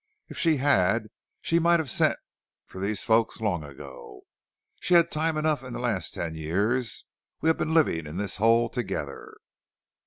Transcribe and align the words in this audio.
If 0.29 0.37
she 0.39 0.57
had 0.57 1.09
she 1.41 1.59
might 1.59 1.79
have 1.79 1.91
sent 1.91 2.17
for 2.65 2.79
these 2.81 3.03
folks 3.03 3.39
long 3.39 3.63
ago. 3.63 4.21
She 4.79 4.95
had 4.95 5.11
time 5.11 5.37
enough 5.37 5.61
in 5.61 5.73
the 5.73 5.79
last 5.79 6.15
ten 6.15 6.33
years 6.33 7.05
we 7.39 7.49
have 7.49 7.57
been 7.59 7.75
living 7.75 8.07
in 8.07 8.17
this 8.17 8.37
hole 8.37 8.67
together." 8.67 9.37